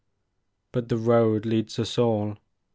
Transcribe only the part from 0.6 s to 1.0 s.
But the